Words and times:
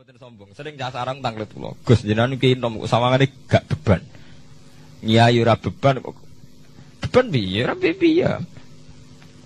Mboten 0.00 0.16
sombong, 0.16 0.56
sering 0.56 0.80
jasa 0.80 1.04
sarang 1.04 1.20
tanglet 1.20 1.52
kula. 1.52 1.76
Gus 1.84 2.00
jenengan 2.00 2.32
iki 2.32 2.56
nom 2.56 2.80
sawangane 2.88 3.28
gak 3.44 3.68
beban. 3.68 4.00
Nyai 5.04 5.36
ora 5.44 5.60
beban. 5.60 6.00
Beban 7.04 7.26
piye? 7.28 7.68
Ora 7.68 7.76
piye. 7.76 8.32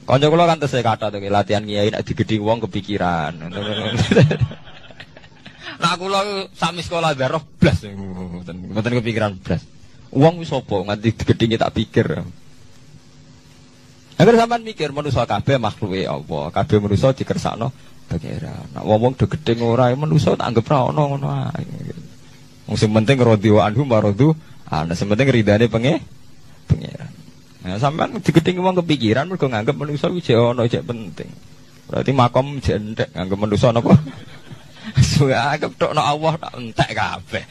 Kanca 0.07 0.27
kula 0.31 0.47
kan 0.47 0.63
tesih 0.63 0.87
kata 0.87 1.11
to 1.11 1.19
latihan 1.27 1.67
nyai 1.67 1.91
nek 1.91 2.07
digedhi 2.07 2.39
wong 2.39 2.63
kepikiran. 2.71 3.35
Nah 5.83 5.99
kula 5.99 6.47
sami 6.55 6.87
sekolah 6.87 7.19
darah 7.19 7.43
blas 7.43 7.83
mboten 7.91 8.95
kepikiran 9.03 9.35
blas. 9.43 9.67
Wong 10.15 10.39
wis 10.39 10.55
sapa 10.55 10.87
nganti 10.87 11.19
digedhi 11.19 11.59
tak 11.59 11.75
pikir. 11.75 12.23
Agar 14.23 14.35
sampean 14.39 14.63
mikir 14.63 14.95
manusa 14.95 15.27
kabeh 15.27 15.59
makhluke 15.59 16.07
Allah, 16.07 16.55
kabeh 16.55 16.79
manusa 16.79 17.11
dikersakno 17.11 17.75
pangeran. 18.09 18.67
Nak 18.75 18.85
wong 18.85 19.15
do 19.17 19.27
gedhe 19.27 19.59
ora 19.65 19.93
manusa 19.97 20.37
tak 20.37 20.53
anggap 20.53 20.69
ra 20.71 20.91
ono 20.91 21.03
ngono 21.15 21.29
ae. 21.53 21.65
Wong 22.69 22.77
sing 22.81 22.91
penting 22.93 23.21
radhi 23.21 23.51
wa 23.53 23.69
anhu 23.69 23.85
maradu, 23.85 24.33
ana 24.69 24.97
sing 24.97 25.09
penting 25.09 25.29
ridane 25.29 25.67
penge 25.69 26.01
pangeran. 26.69 27.13
Nah, 27.65 27.81
sampean 27.81 28.21
digedhe 28.21 28.57
wong 28.61 28.77
kepikiran 28.85 29.29
mergo 29.29 29.49
nganggep 29.49 29.77
manusa 29.77 30.13
kuwi 30.13 30.21
jek 30.21 30.37
ono 30.37 30.69
jek 30.69 30.85
penting. 30.85 31.31
Berarti 31.89 32.11
makom 32.13 32.61
jek 32.61 32.77
entek 32.77 33.09
nganggep 33.13 33.39
manusa 33.41 33.73
napa? 33.73 33.97
Suwe 35.17 35.33
anggap 35.33 35.73
tok 35.81 35.97
Allah 35.97 36.33
tak 36.37 36.53
entek 36.61 36.91
kabeh. 36.93 37.45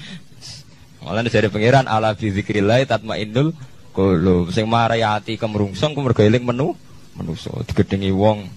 Malah 1.04 1.27
dari 1.27 1.51
pangeran 1.51 1.85
ala 1.90 2.15
bi 2.15 2.31
zikrillah 2.31 2.88
tatmainnul 2.88 3.51
Kulo 3.93 4.49
sing 4.49 4.65
marai 4.65 5.05
ati 5.05 5.38
kemrungsung 5.38 5.93
mergo 5.93 6.26
eling 6.26 6.41
menu 6.41 6.73
manusa 7.13 7.54
digedhengi 7.70 8.09
wong 8.09 8.49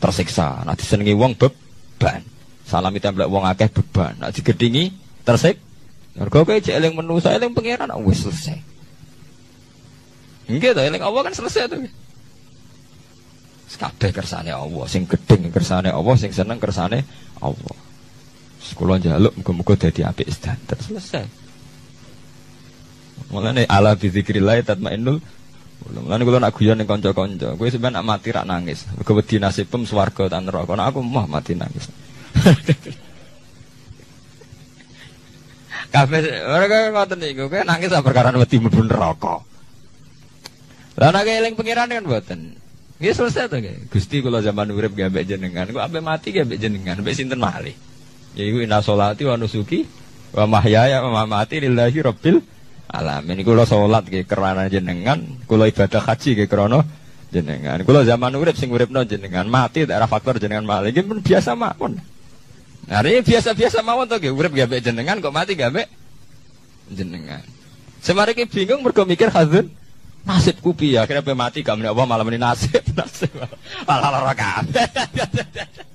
tersiksa. 0.00 0.64
Nek 0.64 0.80
disenengi 0.80 1.14
wong 1.14 1.36
beban. 1.36 2.24
Salami 2.64 2.98
templek 2.98 3.28
wong 3.28 3.44
akeh 3.44 3.68
beban. 3.68 4.16
Nek 4.18 4.32
digedhengi 4.34 4.90
tersik 5.22 5.60
mergo 6.16 6.42
kowe 6.42 6.58
jek 6.58 6.74
eling 6.74 6.96
manusa 6.98 7.30
eling 7.36 7.54
pangeran 7.54 7.92
wis 8.02 8.26
selesai. 8.26 8.58
Nggih 10.50 10.74
to 10.74 10.82
eling 10.82 11.04
Allah 11.04 11.20
kan 11.22 11.34
selesai 11.36 11.70
to. 11.70 11.78
Kabeh 13.80 14.12
kersane 14.12 14.52
Allah, 14.52 14.84
sing 14.84 15.08
gedeng 15.08 15.48
kersane 15.48 15.88
Allah, 15.88 16.12
sing 16.20 16.28
seneng 16.36 16.60
kersane 16.60 17.00
Allah. 17.40 17.76
Sekolah 18.60 19.00
jaluk 19.00 19.32
muga-muga 19.40 19.88
dadi 19.88 20.04
apik 20.04 20.28
standar 20.28 20.76
selesai. 20.84 21.24
Mulane 23.32 23.64
ala 23.70 23.96
bi 23.96 24.12
zikrillah 24.12 24.60
tatmainnul 24.66 25.22
Mulane 25.88 26.22
kula 26.28 26.38
nak 26.38 26.52
guyon 26.52 26.76
ning 26.76 26.84
kanca-kanca, 26.84 27.56
kowe 27.56 27.64
sampeyan 27.66 27.96
nak 27.96 28.04
mati 28.04 28.28
rak 28.28 28.44
nangis. 28.44 28.84
Mergo 28.92 29.16
wedi 29.16 29.40
nasibem 29.40 29.88
swarga 29.88 30.28
ta 30.28 30.36
neraka. 30.36 30.76
Nek 30.76 30.92
aku 30.92 31.00
mah 31.00 31.24
mati 31.24 31.56
nangis. 31.56 31.88
Kabeh 35.90 36.20
ora 36.46 36.68
ngoten 36.68 37.18
niku, 37.18 37.48
kowe 37.48 37.64
nangis 37.64 37.90
perkara 38.04 38.30
wedi 38.36 38.60
mlebu 38.60 38.84
neraka. 38.84 39.40
Lah 41.00 41.10
nek 41.16 41.24
eling 41.24 41.56
pangeran 41.56 41.88
kan 41.88 42.04
mboten. 42.04 42.40
Nggih 43.00 43.16
selesai 43.16 43.48
to 43.48 43.56
nggih. 43.56 43.88
Gusti 43.88 44.20
kula 44.20 44.44
zaman 44.44 44.68
urip 44.76 44.92
nggih 44.92 45.08
ambek 45.08 45.24
jenengan, 45.24 45.64
kok 45.72 45.80
ambek 45.80 46.04
mati 46.04 46.36
nggih 46.36 46.44
ambek 46.44 46.60
jenengan, 46.60 47.00
ambek 47.00 47.16
sinten 47.16 47.40
malih. 47.40 47.72
Yaiku 48.36 48.60
inna 48.60 48.84
sholati 48.84 49.24
wa 49.24 49.40
nusuki 49.40 49.88
wa 50.36 50.44
mahyaya 50.44 51.00
wa 51.02 51.24
mamati 51.24 51.64
lillahi 51.64 51.98
rabbil 52.04 52.44
alamin. 52.90 53.40
Kula 53.46 53.64
salat 53.64 54.04
nggih 54.06 54.26
kerana 54.26 54.66
jenengan 54.66 55.22
kula 55.46 55.70
ibadah 55.70 56.02
haji 56.02 56.36
nggih 56.36 56.48
krana 56.50 56.82
jenengan. 57.30 57.80
Kula 57.86 58.02
zaman 58.02 58.34
urip 58.36 58.58
sing 58.58 58.68
uripno 58.68 59.06
jenengan 59.06 59.46
mati 59.46 59.86
daerah 59.86 60.10
faktor 60.10 60.42
jenengan 60.42 60.66
malih 60.66 60.90
nggih 60.90 61.06
pun 61.06 61.18
biasa 61.22 61.54
mawon. 61.54 62.02
Nah 62.90 63.00
ini 63.06 63.22
biasa-biasa 63.22 63.86
mawon 63.86 64.10
to 64.10 64.18
nggih. 64.18 64.34
Urip 64.34 64.52
gawe 64.52 64.76
jenengan 64.82 65.22
kok 65.22 65.32
mati 65.32 65.54
gawe 65.54 65.82
jenengan. 66.90 67.42
Semari 68.02 68.34
ki 68.34 68.50
bingung 68.50 68.82
mergo 68.82 69.06
mikir 69.06 69.30
hazun 69.30 69.70
nasibku 70.26 70.74
piye? 70.74 70.98
Akhirnya 70.98 71.24
pe 71.24 71.32
mati 71.36 71.60
gak 71.60 71.76
menapa 71.78 72.04
malam 72.04 72.26
ini 72.28 72.40
nasib 72.40 72.82
nasib. 72.98 73.30
Malah 73.86 74.08
lara 74.10 74.34
kabeh. 74.34 74.86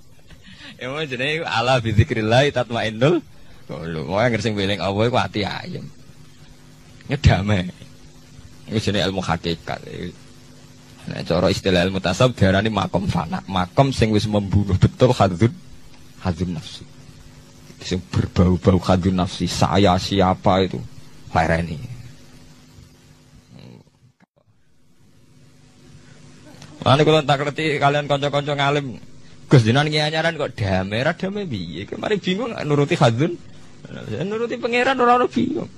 Ya 0.75 0.91
mau 0.91 0.99
jenenge 1.07 1.47
ala 1.47 1.79
bi 1.79 1.95
zikrillah 1.95 2.51
tatmainnul 2.51 3.23
Kalau 3.63 4.01
mau 4.11 4.19
ngersing 4.19 4.59
beling 4.59 4.83
Allah 4.83 5.07
itu 5.07 5.15
hati 5.15 5.41
ayam 5.47 5.87
ngedamai 7.11 7.69
ini 8.65 8.79
jenis 8.81 9.05
ilmu 9.05 9.21
hakikat. 9.21 9.77
Nah 11.05 11.21
cara 11.21 11.53
istilah 11.53 11.85
ilmu 11.85 12.01
tasawuf 12.01 12.33
diarani 12.33 12.73
makom 12.73 13.05
fana. 13.05 13.45
Makom 13.45 13.93
sing 13.93 14.09
wis 14.09 14.25
membunuh 14.25 14.73
betul 14.81 15.13
hadun 15.13 15.53
hadun 16.25 16.57
nafsi. 16.57 16.81
Sing 17.85 18.01
berbau-bau 18.09 18.81
hadun 18.81 19.21
nafsi. 19.21 19.45
Saya 19.45 19.93
siapa 20.01 20.65
itu? 20.65 20.81
Lereni. 21.29 21.77
Lalu 26.85 27.01
kalau 27.01 27.21
tak 27.25 27.37
ngerti 27.41 27.65
kalian 27.81 28.05
konco-konco 28.09 28.53
ngalim. 28.57 28.97
Gus 29.45 29.61
jinan 29.61 29.89
nyanyaran 29.89 30.37
kok 30.41 30.57
damai, 30.57 31.05
damai 31.05 31.45
biye. 31.45 31.85
Kemarin 31.85 32.17
bingung 32.17 32.49
nuruti 32.65 32.97
hadun, 32.97 33.37
nuruti 34.25 34.57
pangeran 34.57 34.97
orang-orang 34.97 35.29
bingung. 35.29 35.69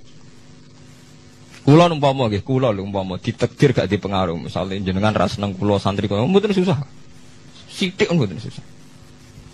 Kulo 1.67 1.83
umpama 1.91 2.31
nggih, 2.31 2.47
kulo 2.47 2.71
lho 2.71 2.79
umpama 2.79 3.19
ditekdir 3.19 3.75
gak 3.75 3.91
dipengaruh. 3.91 4.39
Misalnya 4.39 4.79
jenengan 4.79 5.11
ras 5.11 5.35
seneng 5.35 5.51
kulo 5.51 5.75
santri 5.75 6.07
kok 6.07 6.15
mboten 6.15 6.55
susah. 6.55 6.79
Sithik 7.67 8.07
mboten 8.07 8.39
susah. 8.39 8.63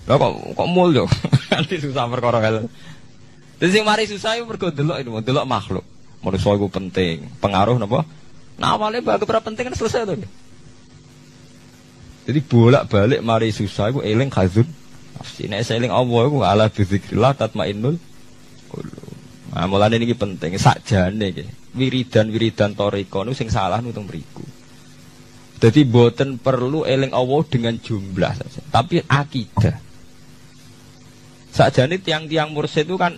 Lah 0.05 0.21
kok 0.21 0.53
kok 0.53 0.69
mulya. 0.69 1.09
Nanti 1.49 1.81
susah 1.81 2.05
perkara 2.05 2.37
hal. 2.37 2.69
Mari 3.57 4.05
susah 4.05 4.37
iku 4.37 4.45
mergo 4.45 4.69
delok 4.69 5.01
itu, 5.01 5.09
delok 5.25 5.45
makhluk. 5.49 5.81
Manusa 6.21 6.53
iku 6.53 6.69
penting, 6.69 7.33
pengaruh 7.41 7.81
napa? 7.81 8.05
Nah 8.61 8.77
awalnya 8.77 9.01
bagus 9.01 9.25
berapa 9.25 9.41
penting 9.41 9.73
kan 9.73 9.75
selesai 9.75 10.05
tuh. 10.05 10.29
Jadi 12.29 12.39
bolak-balik 12.45 13.25
mari 13.25 13.49
susah 13.49 13.89
iku 13.89 14.05
eling 14.05 14.29
khazun. 14.29 14.69
Nafsi 15.17 15.49
nek 15.49 15.65
eling 15.65 15.89
Allah 15.89 16.21
iku 16.29 16.45
ala 16.45 16.69
bizikrillah 16.69 17.33
tatmainnul 17.33 17.97
qulub. 18.69 19.17
Nah, 19.57 19.65
mulane 19.65 19.97
penting 19.97 20.61
sakjane 20.61 21.33
nggih. 21.33 21.62
Wiridan-wiridan 21.73 22.77
toriko 22.77 23.25
nu 23.25 23.33
sing 23.33 23.49
salah 23.49 23.81
nutung 23.81 24.05
mriku. 24.05 24.45
Jadi 25.57 25.87
boten 25.87 26.37
perlu 26.37 26.83
eling 26.83 27.15
Allah 27.15 27.41
dengan 27.47 27.73
jumlah 27.79 28.33
saja, 28.35 28.61
tapi 28.67 28.99
akidah. 28.99 29.79
Sakjane 31.53 32.01
tiang-tiang 32.03 32.51
mursyid 32.51 32.89
itu 32.89 32.97
kan 32.99 33.15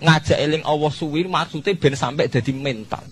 ngajak 0.00 0.38
eling 0.38 0.62
Allah 0.62 0.92
suwi 0.92 1.24
maksudnya 1.26 1.74
ben 1.74 1.98
sampai 1.98 2.30
jadi 2.30 2.52
mental. 2.54 3.02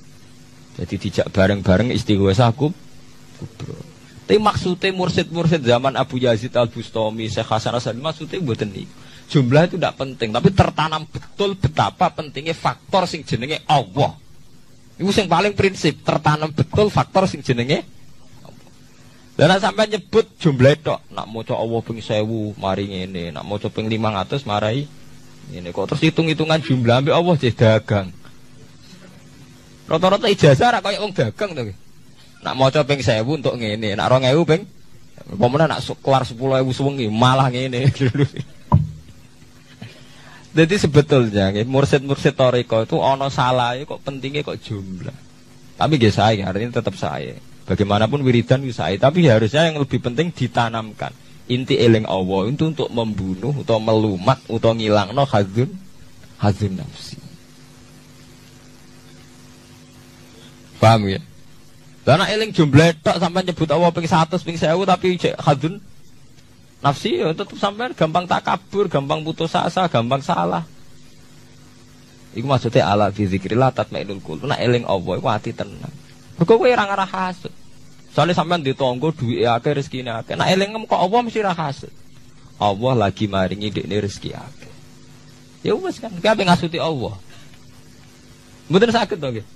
Jadi 0.78 0.94
dijak 0.98 1.26
bareng-bareng 1.30 1.90
istighosa 1.90 2.50
kubro. 2.54 3.76
Tapi 4.24 4.40
maksudnya 4.40 4.88
mursid-mursid 4.96 5.60
zaman 5.60 6.00
Abu 6.00 6.16
Yazid 6.16 6.56
Al 6.56 6.72
Bustami, 6.72 7.28
Syekh 7.28 7.44
Hasan 7.44 7.76
Asadi 7.76 8.00
maksudnya 8.00 8.40
buatan 8.40 8.72
niku. 8.72 9.03
Jumlah 9.24 9.66
itu 9.66 9.76
tidak 9.80 9.96
penting, 9.96 10.30
tapi 10.30 10.52
tertanam 10.52 11.08
betul 11.08 11.56
betapa 11.56 12.12
pentingnya 12.12 12.52
faktor 12.52 13.08
sing 13.08 13.24
jenenge 13.24 13.64
Allah. 13.64 14.14
Itu 15.00 15.10
yang 15.10 15.26
paling 15.26 15.56
prinsip, 15.56 16.04
tertanam 16.04 16.52
betul 16.52 16.92
faktor 16.92 17.26
sing 17.26 17.40
jenenge 17.40 17.82
dan 19.34 19.50
sampai 19.58 19.90
nyebut 19.90 20.30
jumlah 20.38 20.78
itu, 20.78 20.94
nak 21.10 21.26
mau 21.26 21.42
coba 21.42 21.58
Allah 21.58 21.80
ping 21.82 21.98
sewu, 21.98 22.54
mari 22.54 22.86
ini, 22.86 23.34
nak 23.34 23.42
mau 23.42 23.58
coba 23.58 23.74
ping 23.74 23.90
lima 23.90 24.14
ratus, 24.14 24.46
marai 24.46 24.86
ini 25.52 25.68
kok 25.74 25.92
terus 25.92 26.00
hitung 26.06 26.30
hitungan 26.30 26.62
jumlah 26.62 27.02
ambil 27.02 27.18
Allah 27.18 27.34
jadi 27.36 27.52
dagang. 27.52 28.08
Rata-rata 29.90 30.30
ijazah 30.30 30.78
rak 30.78 30.80
kayak 30.80 31.02
orang 31.02 31.12
dagang 31.12 31.50
tuh. 31.52 31.74
Nak 32.46 32.54
mau 32.54 32.70
ping 32.70 33.02
sewu 33.02 33.32
untuk 33.34 33.58
ini, 33.58 33.98
nak 33.98 34.06
orang 34.06 34.30
ewu 34.30 34.46
ping, 34.46 34.62
pemenang 35.34 35.66
nak 35.66 35.82
keluar 35.98 36.22
sepuluh 36.22 36.54
ewu 36.62 36.70
sewengi, 36.70 37.10
malah 37.10 37.50
ini. 37.50 37.90
Jadi 40.54 40.74
sebetulnya 40.78 41.50
mursid-mursid 41.66 42.38
toriko 42.38 42.86
itu 42.86 42.94
ono 42.94 43.26
salah 43.26 43.74
kok 43.82 43.98
pentingnya 44.06 44.46
kok 44.46 44.62
jumlah. 44.62 45.18
Tapi 45.74 45.98
gak 45.98 46.14
saya, 46.14 46.46
artinya 46.46 46.78
tetap 46.78 46.94
saya. 46.94 47.34
Bagaimanapun 47.66 48.22
wiridan 48.22 48.62
itu 48.62 48.78
saya, 48.78 48.94
tapi 48.94 49.26
harusnya 49.26 49.66
yang 49.66 49.82
lebih 49.82 49.98
penting 49.98 50.30
ditanamkan. 50.30 51.10
Inti 51.50 51.76
eling 51.76 52.06
Allah 52.06 52.54
itu 52.54 52.70
untuk 52.70 52.88
membunuh 52.88 53.52
atau 53.66 53.76
melumat 53.82 54.40
atau 54.48 54.72
ngilang 54.72 55.12
no 55.12 55.28
hadun 55.28 55.68
hadun 56.40 56.72
nafsi. 56.80 57.20
Paham 60.80 61.10
ya? 61.10 61.20
Karena 62.04 62.24
eling 62.32 62.52
jumlah 62.52 62.96
tak 63.00 63.20
sampai 63.20 63.44
nyebut 63.44 63.68
Allah 63.68 63.92
ping 63.92 64.08
satu, 64.08 64.40
ping 64.40 64.56
sewu 64.56 64.88
tapi 64.88 65.20
hadun 65.40 65.82
nafsi 66.84 67.16
ya 67.16 67.32
tetap 67.32 67.56
sampai 67.56 67.96
gampang 67.96 68.28
takabur, 68.28 68.92
gampang 68.92 69.24
putus 69.24 69.56
asa, 69.56 69.88
gampang 69.88 70.20
salah. 70.20 70.68
Iku 72.36 72.44
maksudnya 72.44 72.84
ala 72.84 73.08
fi 73.08 73.24
zikrillah 73.24 73.72
tatmainul 73.72 74.20
qulub. 74.20 74.44
Nek 74.50 74.60
eling 74.60 74.84
Allah 74.84 75.12
iku 75.16 75.28
ati 75.32 75.56
tenang. 75.56 75.94
Mergo 76.36 76.60
kowe 76.60 76.68
ora 76.68 76.84
ngarah 76.84 77.08
hasud. 77.08 77.54
Soale 78.10 78.34
sampean 78.34 78.60
ditonggo 78.60 79.14
duwe 79.14 79.46
akeh 79.46 79.72
rezekine 79.72 80.12
akeh. 80.12 80.34
Nek 80.36 80.50
eling 80.52 80.74
kok 80.84 80.98
Allah 80.98 81.24
mesti 81.24 81.40
ra 81.40 81.54
hasud. 81.54 81.94
Allah 82.58 82.92
lagi 83.08 83.30
maringi 83.30 83.70
dekne 83.70 84.02
rezeki 84.02 84.30
akeh. 84.34 84.72
Ya 85.64 85.72
wes 85.78 85.96
kan, 85.96 86.12
ape 86.12 86.42
ngasuti 86.44 86.76
Allah. 86.76 87.16
Mboten 88.68 88.92
sakit 88.92 89.16
to 89.16 89.28
nggih. 89.30 89.46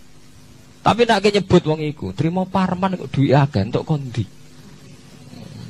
Tapi 0.80 1.02
nak 1.04 1.20
nyebut 1.20 1.62
wong 1.66 1.84
iku, 1.84 2.14
terima 2.14 2.46
parman 2.46 2.96
kok 2.96 3.10
duwe 3.10 3.34
akeh 3.34 3.66
entuk 3.66 3.84
kondi. 3.84 4.24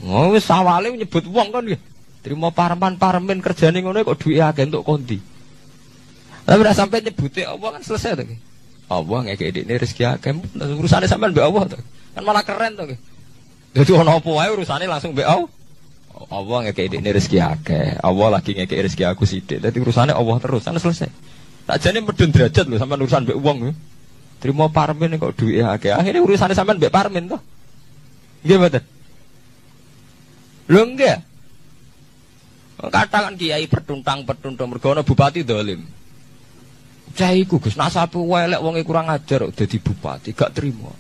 Oh 0.07 0.31
wis 0.31 0.47
awale 0.51 0.95
nyebut 0.95 1.27
wong 1.27 1.51
kan 1.51 1.63
nggih. 1.67 1.81
Terima 2.23 2.51
parman 2.51 2.99
parmen 2.99 3.39
kerjane 3.43 3.83
ngono 3.83 4.03
kok 4.03 4.19
duwe 4.23 4.43
akeh 4.43 4.67
entuk 4.67 4.87
kondi. 4.87 5.19
Tapi 6.49 6.59
udah 6.65 6.75
sampai 6.77 7.05
nyebute 7.05 7.45
Allah 7.45 7.79
kan 7.79 7.83
selesai 7.83 8.19
to 8.19 8.23
nggih. 8.25 8.41
Allah 8.89 9.19
ngekek 9.29 9.49
ini 9.53 9.75
rezeki 9.77 10.05
akeh. 10.17 10.33
Urusane 10.79 11.05
sampean 11.05 11.35
mbek 11.37 11.45
Allah 11.45 11.77
to. 11.77 11.79
Kan 12.17 12.23
malah 12.25 12.43
keren 12.47 12.73
to 12.79 12.89
nggih. 12.89 13.01
Jadi 13.77 13.91
ono 13.93 14.17
apa 14.17 14.29
wae 14.29 14.49
urusane 14.55 14.89
langsung 14.89 15.13
mbek 15.13 15.29
Allah. 15.29 15.51
Allah 16.19 16.59
ngekei 16.69 16.89
ini 16.89 17.11
rezeki 17.13 17.39
akeh. 17.39 18.01
Allah 18.01 18.29
lagi 18.41 18.57
ngekei 18.57 18.81
rezeki 18.81 19.05
aku 19.07 19.29
sidik. 19.29 19.61
Jadi 19.61 19.77
urusannya 19.77 20.15
Allah 20.17 20.37
terus. 20.41 20.65
Sana 20.65 20.81
selesai. 20.81 21.11
Tak 21.69 21.77
jadi 21.85 22.01
medun 22.01 22.33
derajat 22.33 22.65
loh 22.65 22.79
sama 22.81 22.97
urusan 22.97 23.29
mbek 23.29 23.39
uang 23.39 23.59
loh. 23.69 23.77
Terima 24.41 24.73
parmin 24.73 25.21
kok 25.21 25.37
duit 25.37 25.61
akeh. 25.61 25.93
Akhirnya 25.93 26.25
urusannya 26.25 26.57
sama 26.57 26.73
mbek 26.75 26.89
parmin 26.89 27.29
toh. 27.29 27.41
Gimana? 28.41 28.81
Lo 30.69 30.85
enggak? 30.85 31.25
Katakan 32.79 33.35
kiai 33.35 33.67
pertuntang 33.67 34.23
pertuntang 34.23 34.71
mergono 34.71 35.03
bupati 35.03 35.43
dolim. 35.43 35.83
Caiku 37.17 37.59
gus 37.59 37.75
nasapu 37.75 38.23
welek 38.23 38.63
kurang 38.87 39.11
ajar 39.11 39.49
udah 39.49 39.67
di 39.67 39.79
bupati 39.83 40.31
gak 40.31 40.55
terima. 40.55 40.93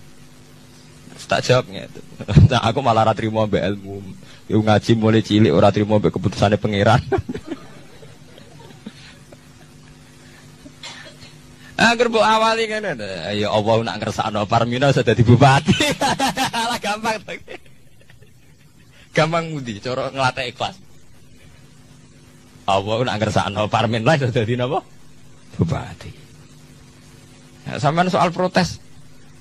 Tak 1.28 1.44
jawabnya 1.44 1.84
itu. 1.88 2.00
Nah, 2.48 2.64
aku 2.64 2.80
malah 2.80 3.04
terima 3.12 3.44
mbek 3.44 3.62
ilmu. 3.74 4.00
Yo 4.48 4.64
ngaji 4.64 4.96
mulai 4.96 5.20
cilik 5.20 5.52
ora 5.52 5.68
trimo 5.68 6.00
mbek 6.00 6.16
keputusane 6.16 6.56
pangeran. 6.56 7.04
Angger 11.78 12.10
mbok 12.10 12.26
awali 12.26 12.66
ngene. 12.66 12.98
Ya 13.38 13.54
Allah 13.54 13.74
nak 13.86 14.02
ngersakno 14.02 14.42
Parmina 14.50 14.90
sudah 14.90 15.14
dadi 15.14 15.22
bupati. 15.22 15.78
Gampang 19.18 19.50
mudi 19.50 19.82
cara 19.82 20.14
nglatih 20.14 20.54
ikhlas. 20.54 20.78
Allah 22.70 22.96
nak 23.02 23.18
ngersakno 23.18 23.66
Parmin 23.66 24.06
lah 24.06 24.14
sudah 24.14 24.30
dadi 24.30 24.54
napa? 24.54 24.78
Bupati. 25.58 26.12
Ya, 27.66 27.82
sampean 27.82 28.06
soal 28.06 28.30
protes, 28.30 28.78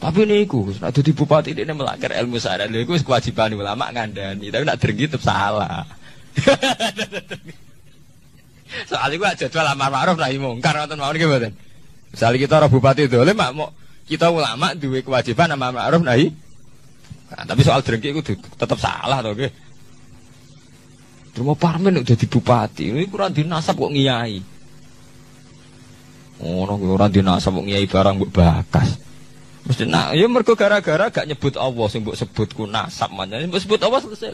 tapi 0.02 0.26
ini 0.26 0.50
ku, 0.50 0.66
nak 0.82 0.98
jadi 0.98 1.14
bupati 1.14 1.54
ini 1.54 1.70
melanggar 1.78 2.10
ilmu 2.10 2.42
syariat. 2.42 2.66
Lha 2.66 2.82
iku 2.82 2.98
kewajiban 3.06 3.54
ulama 3.54 3.94
ngandani, 3.94 4.50
tapi 4.50 4.64
nak 4.66 4.82
dergi 4.82 5.06
tetap 5.14 5.22
salah. 5.22 5.86
Soal 8.92 9.16
itu 9.16 9.24
aja 9.24 9.48
jual 9.48 9.64
amar 9.64 9.90
ma'ruf 9.90 10.20
nahi 10.20 10.38
mungkar 10.38 10.76
ngoten 10.76 11.00
mawon 11.00 11.16
nggih 11.16 11.30
mboten. 11.30 11.54
Misalnya 12.12 12.38
kita 12.38 12.54
orang 12.60 12.72
bupati 12.74 13.08
itu, 13.08 13.16
mak 13.16 13.52
mau 13.56 13.72
kita 14.06 14.28
ulama 14.28 14.76
duwe 14.76 15.02
kewajiban 15.02 15.56
amar 15.56 15.72
ma'ruf 15.72 16.04
nahi. 16.04 16.30
Nah, 17.32 17.44
tapi 17.48 17.62
soal 17.64 17.80
dergi 17.80 18.12
itu 18.12 18.36
tetap 18.38 18.76
salah 18.80 19.24
to 19.24 19.32
Terima 21.38 21.54
parmen 21.54 22.02
udah 22.02 22.18
di 22.18 22.26
bupati, 22.26 22.90
ini 22.90 23.06
kurang 23.06 23.30
dinasab 23.30 23.78
kok 23.78 23.94
ngiyai. 23.94 24.42
Oh, 26.42 26.66
orang 26.66 27.14
dinasab 27.14 27.62
kok 27.62 27.66
ngiyai 27.70 27.86
barang 27.86 28.18
mbok 28.18 28.34
bakas. 28.34 28.98
Mesti 29.70 29.86
nak, 29.86 30.18
ya 30.18 30.26
mergo 30.26 30.58
gara-gara 30.58 31.14
gak 31.14 31.30
nyebut 31.30 31.54
Allah 31.62 31.86
sing 31.94 32.02
sebut 32.02 32.58
ku 32.58 32.66
nasab 32.66 33.14
manjane 33.14 33.46
mbok 33.46 33.62
sebut 33.62 33.78
Allah 33.86 34.02
selesai. 34.02 34.34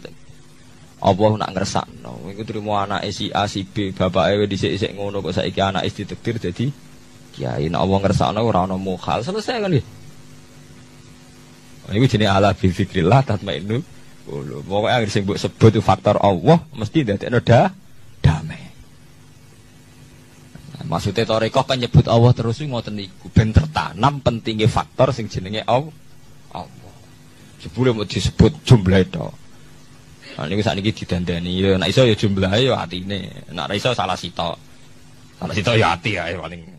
Allah 1.04 1.32
nak 1.44 1.52
ngersakno. 1.52 2.24
Iku 2.32 2.48
trimo 2.48 2.80
anake 2.80 3.12
si 3.12 3.28
A 3.36 3.52
si 3.52 3.68
B, 3.68 3.92
bapake 3.92 4.48
dhisik-dhisik 4.48 4.96
ngono 4.96 5.20
kok 5.20 5.36
saiki 5.36 5.60
anake 5.60 5.92
ditektir 5.92 6.40
dadi 6.40 6.72
kiai. 7.36 7.68
Nek 7.68 7.84
Allah 7.84 8.00
ngersakno 8.00 8.40
ora 8.40 8.64
ana 8.64 8.80
mukhal, 8.80 9.28
selesai 9.28 9.60
kan 9.60 9.68
nggih. 9.68 9.86
Iku 12.00 12.06
jenenge 12.08 12.32
ala 12.32 12.56
bi 12.56 12.72
zikrillah 12.72 13.28
tatmainu. 13.28 13.84
Lho, 14.24 14.64
pokoke 14.64 14.88
anggere 14.88 15.12
sing 15.12 15.28
mbok 15.28 15.36
sebut 15.36 15.76
faktor 15.84 16.16
Allah 16.24 16.64
mesti 16.72 17.04
ndadekno 17.04 17.44
dah 17.44 17.68
damai. 18.24 18.64
Maksudnya 20.84 21.28
toreko 21.28 21.64
kan 21.64 21.80
nyebut 21.80 22.08
Allah 22.08 22.32
terus 22.32 22.60
ngoten 22.64 23.00
niku 23.00 23.28
ben 23.32 23.52
tertanam 23.52 24.24
pentingnya 24.24 24.68
faktor 24.72 25.12
sing 25.12 25.28
jenenge 25.28 25.64
Allah. 25.68 25.92
Allah. 26.56 26.94
Jebule 27.60 27.92
mau 27.92 28.08
disebut 28.08 28.64
jumlah 28.64 29.00
itu. 29.04 29.28
Nah 30.40 30.46
niku 30.48 30.64
sakniki 30.64 31.04
didandani 31.04 31.60
ya 31.60 31.76
nek 31.76 31.92
iso 31.92 32.08
ya 32.08 32.16
jumlahe 32.16 32.68
ya 32.68 32.80
atine. 32.80 33.48
Nek 33.52 33.64
ora 33.68 33.76
iso 33.76 33.92
salah 33.92 34.16
sitok. 34.16 34.56
Salah 35.40 35.54
sitok 35.56 35.76
ya 35.76 36.00
ati 36.00 36.16
ya 36.16 36.32
paling 36.40 36.73